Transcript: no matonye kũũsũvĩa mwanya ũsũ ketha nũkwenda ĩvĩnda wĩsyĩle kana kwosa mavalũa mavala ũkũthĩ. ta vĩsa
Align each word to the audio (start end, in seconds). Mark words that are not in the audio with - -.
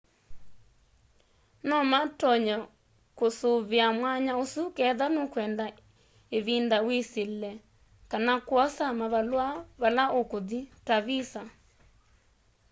no 1.69 1.77
matonye 1.91 2.55
kũũsũvĩa 3.17 3.87
mwanya 3.99 4.33
ũsũ 4.43 4.61
ketha 4.77 5.05
nũkwenda 5.15 5.65
ĩvĩnda 6.37 6.77
wĩsyĩle 6.87 7.51
kana 8.11 8.33
kwosa 8.47 8.85
mavalũa 8.99 9.47
mavala 9.59 10.03
ũkũthĩ. 10.19 10.59
ta 10.85 10.95
vĩsa 11.05 11.41